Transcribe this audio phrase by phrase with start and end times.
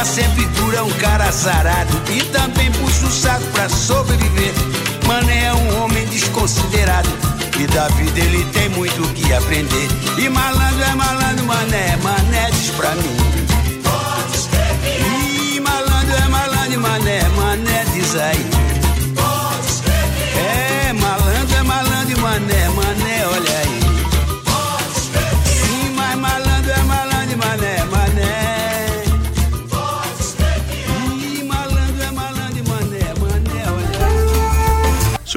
[0.00, 4.54] tá sempre duro, é um cara azarado e também puxa o saco pra sobreviver.
[5.06, 7.10] Mané é um homem desconsiderado
[7.58, 9.88] e da vida ele tem muito o que aprender.
[10.16, 13.19] E malandro é malandro, mané, mané diz pra mim.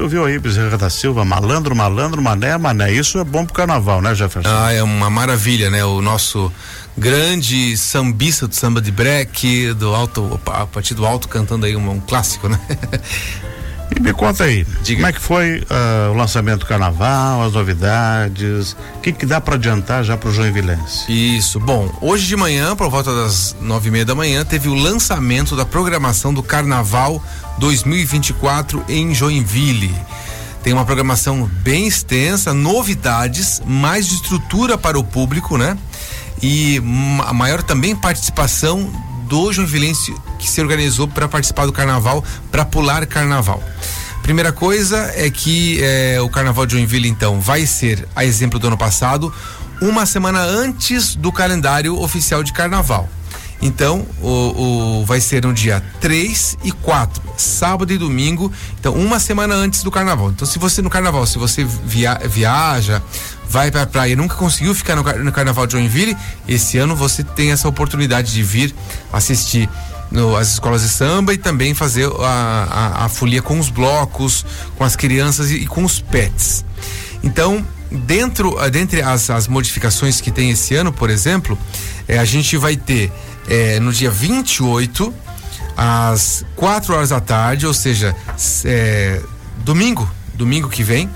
[0.03, 2.91] Ouviu aí, Bezerra da Silva, malandro, malandro, mané, mané.
[2.91, 4.49] Isso é bom pro carnaval, né, Jefferson?
[4.49, 5.83] Ah, é uma maravilha, né?
[5.85, 6.51] O nosso
[6.97, 11.89] grande sambista do samba de break, do alto, a partir do alto cantando aí um,
[11.89, 12.59] um clássico, né?
[13.95, 15.01] E me conta aí, Diga.
[15.01, 19.39] como é que foi ah, o lançamento do carnaval, as novidades, o que que dá
[19.39, 21.11] para adiantar já pro Joinvilense?
[21.11, 21.59] Isso.
[21.59, 25.55] Bom, hoje de manhã, por volta das nove e meia da manhã, teve o lançamento
[25.55, 27.23] da programação do Carnaval
[27.57, 29.93] 2024 em Joinville.
[30.63, 35.77] Tem uma programação bem extensa, novidades, mais estrutura para o público, né?
[36.41, 38.91] E ma- maior também participação
[39.27, 43.61] do Joinvilense que se organizou para participar do Carnaval, para pular Carnaval.
[44.21, 48.67] Primeira coisa é que eh, o Carnaval de Joinville, então, vai ser, a exemplo do
[48.67, 49.33] ano passado,
[49.81, 53.09] uma semana antes do calendário oficial de Carnaval.
[53.65, 58.51] Então, o, o- vai ser no dia 3 e 4, sábado e domingo.
[58.77, 60.31] Então, uma semana antes do carnaval.
[60.31, 63.01] Então, se você no carnaval, se você via- viaja,
[63.47, 67.23] vai pra praia e nunca conseguiu ficar no, no carnaval de Joinville, esse ano você
[67.23, 68.75] tem essa oportunidade de vir
[69.13, 69.69] assistir
[70.11, 72.67] no- as escolas de samba e também fazer a,
[72.99, 74.45] a, a folia com os blocos,
[74.77, 76.65] com as crianças e, e com os pets.
[77.23, 81.57] Então, dentro, ah, dentre as, as modificações que tem esse ano, por exemplo,
[82.09, 83.09] eh, a gente vai ter
[83.47, 85.13] eh, no dia 28,
[85.75, 88.15] às 4 horas da tarde, ou seja,
[88.65, 89.21] eh,
[89.63, 91.09] domingo, domingo que vem.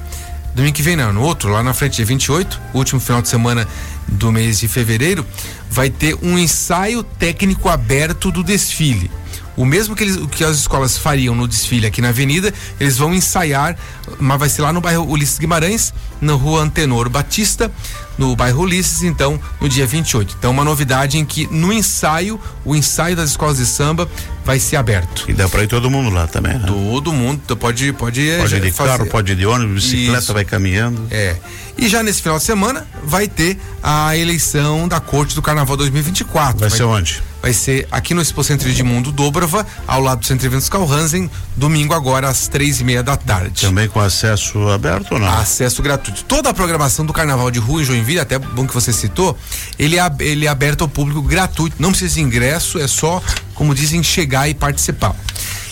[0.55, 3.67] Domingo que vem não, no outro, lá na frente, dia 28, último final de semana
[4.07, 5.25] do mês de fevereiro,
[5.69, 9.11] vai ter um ensaio técnico aberto do desfile.
[9.57, 13.11] O mesmo que, eles, que as escolas fariam no desfile aqui na avenida, eles vão
[13.11, 13.75] ensaiar,
[14.19, 15.91] mas vai ser lá no bairro Ulisses Guimarães,
[16.21, 17.71] na rua Antenor Batista,
[18.19, 20.35] no bairro Ulisses, então, no dia 28.
[20.37, 24.07] Então, uma novidade em que no ensaio, o ensaio das escolas de samba
[24.45, 25.25] vai ser aberto.
[25.27, 26.65] E dá para ir todo mundo lá também, né?
[26.67, 30.33] Todo mundo pode pode Pode ir de fazer- carro, pode ir de ônibus, bicicleta, Isso.
[30.33, 31.07] vai caminhando.
[31.09, 31.35] É.
[31.75, 36.59] E já nesse final de semana vai ter a eleição da Corte do Carnaval 2024.
[36.59, 37.21] Vai ser onde?
[37.41, 40.69] Vai ser aqui no Expo Centro de Mundo Dobrava, ao lado do Centro de Eventos
[40.69, 43.61] Calhansen, domingo agora às três e meia da tarde.
[43.61, 45.27] Também com acesso aberto ou não?
[45.27, 46.23] Acesso gratuito.
[46.23, 49.37] Toda a programação do Carnaval de Rua em Joinville, até bom que você citou,
[49.77, 51.75] ele é, ele é aberto ao público gratuito.
[51.79, 53.21] Não precisa de ingresso, é só,
[53.53, 55.15] como dizem, chegar e participar.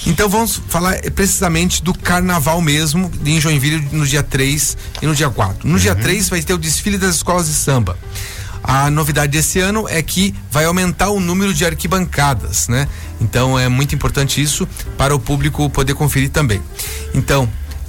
[0.05, 5.29] Então vamos falar precisamente do carnaval mesmo em Joinville no dia 3 e no dia
[5.29, 5.67] 4.
[5.67, 7.97] No dia 3 vai ter o desfile das escolas de samba.
[8.67, 12.87] A novidade desse ano é que vai aumentar o número de arquibancadas, né?
[13.21, 14.67] Então é muito importante isso
[14.97, 16.59] para o público poder conferir também.
[17.13, 17.47] Então,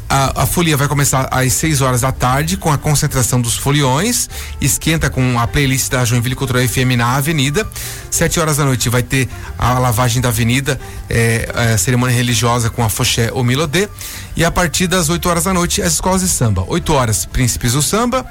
[0.09, 4.29] a, a folia vai começar às 6 horas da tarde com a concentração dos foliões.
[4.61, 7.67] Esquenta com a playlist da Joinville Cultural FM na Avenida.
[8.11, 9.29] 7 horas da noite vai ter
[9.59, 10.81] a lavagem da Avenida,
[11.11, 13.89] eh, eh, cerimônia religiosa com a Foché ou Milodê.
[14.37, 16.65] E a partir das 8 horas da noite, as escolas de samba.
[16.69, 18.25] 8 horas, Príncipes do Samba.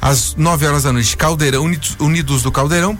[0.00, 2.98] Às 9 horas da noite, Caldeirão, Unidos do Caldeirão.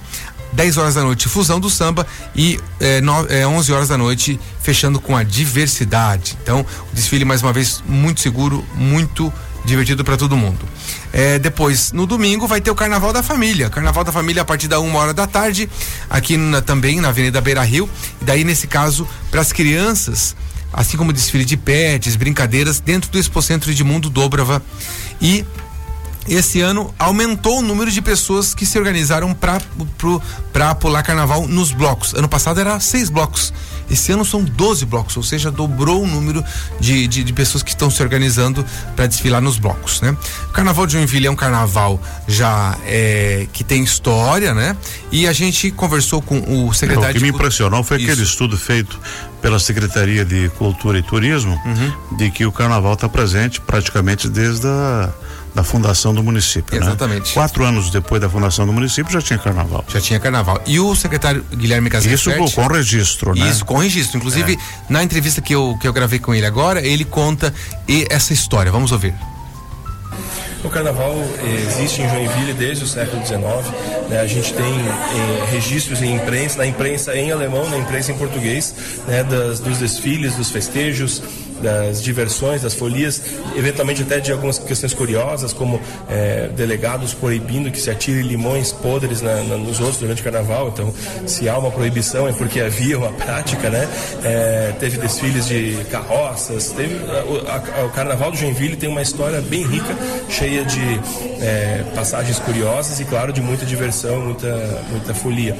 [0.53, 4.38] 10 horas da noite, Fusão do Samba e eh, no, eh, 11 horas da noite,
[4.61, 6.37] fechando com a diversidade.
[6.43, 9.33] Então, o desfile, mais uma vez, muito seguro, muito
[9.65, 10.66] divertido para todo mundo.
[11.12, 13.69] Eh, depois, no domingo, vai ter o Carnaval da Família.
[13.71, 15.69] Carnaval da Família a partir da uma hora da tarde,
[16.09, 17.89] aqui na- também na Avenida Beira Rio.
[18.21, 20.34] E daí, nesse caso, para as crianças,
[20.72, 24.62] assim como desfile de pets, brincadeiras, dentro do Expocentro de Mundo Dobrava.
[25.21, 25.44] E
[26.29, 32.15] esse ano aumentou o número de pessoas que se organizaram para pular carnaval nos blocos.
[32.15, 33.53] Ano passado era seis blocos.
[33.91, 36.45] Esse ano são 12 blocos, ou seja, dobrou o número
[36.78, 38.65] de, de, de pessoas que estão se organizando
[38.95, 40.17] para desfilar nos blocos, né?
[40.49, 44.77] O Carnaval de Joinville é um carnaval já é, que tem história, né?
[45.11, 48.23] E a gente conversou com o Não, secretário o que me impressionou foi aquele Isso.
[48.31, 48.97] estudo feito
[49.43, 52.16] pela Secretaria de Cultura e Turismo Uhum.
[52.16, 55.11] de que o carnaval está presente praticamente desde a
[55.55, 56.79] da fundação do município.
[56.79, 56.87] né?
[56.87, 57.33] Exatamente.
[57.33, 59.85] Quatro anos depois da fundação do município já tinha carnaval.
[59.89, 60.61] Já tinha carnaval.
[60.67, 62.55] E o secretário Guilherme Isso Casaferti...
[62.55, 63.49] com registro, né?
[63.49, 64.19] Isso, com registro.
[64.19, 64.59] Inclusive,
[64.89, 67.53] na entrevista que eu, que eu gravei com ele agora, ele conta
[67.89, 68.71] e- essa história.
[68.71, 69.15] Vamos ouvir.
[70.63, 71.15] O carnaval
[71.69, 73.41] existe em Joinville desde o século XIX.
[74.11, 74.21] Né?
[74.21, 78.75] A gente tem eh, registros em imprensa, na imprensa em alemão, na imprensa em português,
[79.09, 79.25] né?
[79.25, 81.23] das, dos desfiles, dos festejos,
[81.62, 83.21] das diversões, das folias,
[83.57, 89.21] eventualmente até de algumas questões curiosas, como é, delegados proibindo que se atire limões podres
[89.21, 90.68] na, na, nos outros durante o carnaval.
[90.68, 90.92] Então,
[91.27, 93.89] se há uma proibição é porque havia uma prática, né?
[94.24, 99.41] É, teve desfiles de carroças, teve, o, a, o carnaval do Joinville tem uma história
[99.41, 99.95] bem rica,
[100.28, 101.01] cheia de
[101.41, 105.56] é, passagens curiosas e, claro, de muita diversão, muita, muita folia.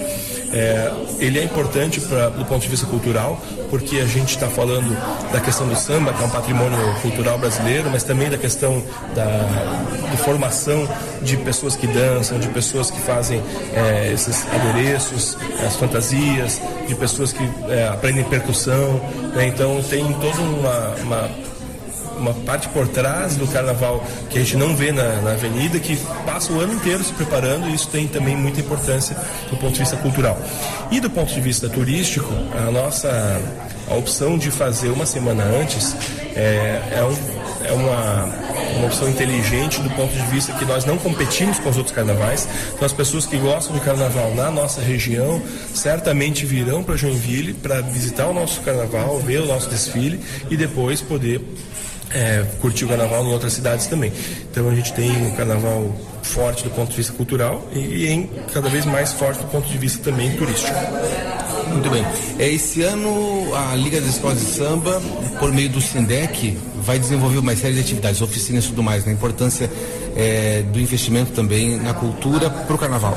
[0.53, 4.91] É, ele é importante pra, do ponto de vista cultural, porque a gente está falando
[5.33, 8.83] da questão do samba, que é um patrimônio cultural brasileiro, mas também da questão
[9.15, 10.89] da formação
[11.23, 13.43] de pessoas que dançam, de pessoas que fazem
[13.73, 19.01] é, esses adereços, as fantasias, de pessoas que é, aprendem percussão.
[19.35, 19.47] Né?
[19.47, 21.31] Então tem toda uma, uma
[22.21, 25.97] uma parte por trás do carnaval que a gente não vê na, na avenida, que
[26.25, 29.17] passa o ano inteiro se preparando e isso tem também muita importância
[29.51, 30.39] do ponto de vista cultural.
[30.91, 33.41] E do ponto de vista turístico, a nossa
[33.91, 35.97] a opção de fazer uma semana antes
[36.37, 38.25] é, é, um, é uma,
[38.77, 42.49] uma opção inteligente do ponto de vista que nós não competimos com os outros carnavais.
[42.73, 45.43] Então, as pessoas que gostam de carnaval na nossa região
[45.75, 51.01] certamente virão para Joinville para visitar o nosso carnaval, ver o nosso desfile e depois
[51.01, 51.41] poder
[52.13, 54.13] é, curtir o carnaval em outras cidades também.
[54.51, 58.31] Então a gente tem um carnaval forte do ponto de vista cultural e, e em
[58.53, 60.79] cada vez mais forte do ponto de vista também turístico.
[61.69, 62.05] Muito bem.
[62.39, 65.01] É, esse ano a Liga das Escolas de Samba,
[65.39, 69.11] por meio do Sindec, vai desenvolver uma série de atividades, oficinas e tudo mais, na
[69.11, 69.17] né?
[69.17, 69.71] importância
[70.17, 73.17] é, do investimento também na cultura para o carnaval.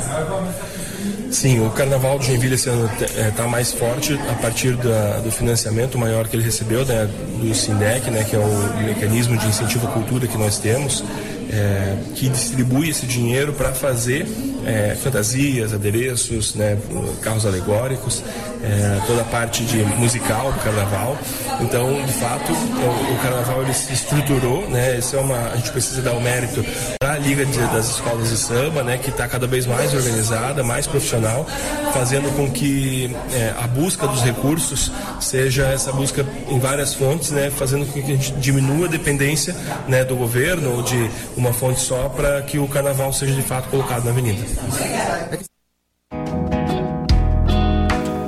[1.34, 2.88] Sim, o Carnaval de Joinville esse ano
[3.28, 7.10] está é, mais forte a partir da, do financiamento maior que ele recebeu né,
[7.40, 11.04] do SINDEC, né, que é o mecanismo de incentivo à cultura que nós temos,
[11.51, 14.28] é, que distribui esse dinheiro para fazer
[14.65, 16.77] é, fantasias, adereços, né,
[17.21, 18.24] carros alegóricos,
[18.63, 21.18] é, toda a parte de musical do carnaval.
[21.60, 24.98] Então, de fato, o, o carnaval ele se estruturou, né?
[24.98, 26.63] Isso é uma, a gente precisa dar o um mérito
[27.00, 28.98] para a Liga de, das Escolas de Samba, né?
[28.98, 31.45] Que está cada vez mais organizada, mais profissional,
[31.94, 37.51] fazendo com que é, a busca dos recursos seja essa busca em várias fontes, né?
[37.51, 39.56] Fazendo com que a gente diminua a dependência,
[39.88, 40.04] né?
[40.06, 44.06] Do governo ou de uma fonte só para que o carnaval seja de fato colocado
[44.06, 44.44] na avenida.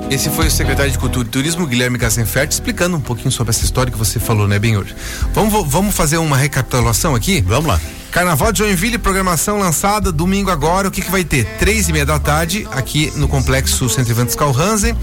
[0.08, 3.64] Esse foi o secretário de Cultura e Turismo, Guilherme Cassenfert, explicando um pouquinho sobre essa
[3.64, 4.86] história que você falou, né, Benhor?
[5.34, 7.40] Vamos, vamos fazer uma recapitulação aqui?
[7.40, 7.80] Vamos lá.
[8.12, 10.88] Carnaval de Joinville, programação lançada domingo agora.
[10.88, 11.44] O que, que vai ter?
[11.58, 14.96] Três e meia da tarde, aqui no Complexo Centro Eventos Calhansen.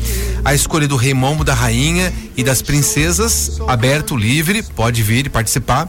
[0.44, 5.30] A escolha do Rei Mombo, da Rainha e das Princesas, aberto, livre, pode vir e
[5.30, 5.88] participar.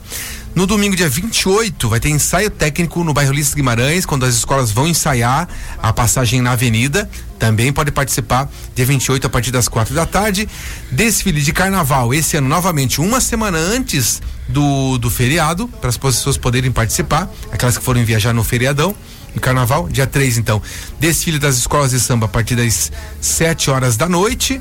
[0.55, 4.71] No domingo, dia 28, vai ter ensaio técnico no bairro Ulisses Guimarães, quando as escolas
[4.71, 5.49] vão ensaiar
[5.83, 7.11] a passagem na avenida.
[7.41, 10.49] Também pode participar dia 28 a partir das quatro da tarde.
[10.93, 16.37] Desfile de carnaval, esse ano novamente, uma semana antes do, do feriado, para as pessoas
[16.37, 18.95] poderem participar, aquelas que forem viajar no feriadão.
[19.35, 20.63] No carnaval, dia 3 então.
[21.01, 24.61] Desfile das escolas de samba a partir das 7 horas da noite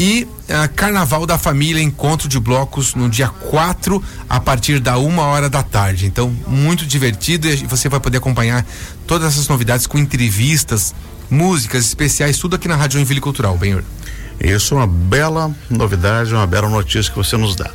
[0.00, 5.24] e uh, Carnaval da Família, encontro de blocos no dia 4, a partir da uma
[5.24, 6.06] hora da tarde.
[6.06, 8.64] Então, muito divertido e você vai poder acompanhar
[9.06, 10.94] todas essas novidades com entrevistas,
[11.28, 13.84] músicas especiais, tudo aqui na Rádio Envile Cultural, Benhor.
[14.40, 17.70] Isso é uma bela novidade, uma bela notícia que você nos dá.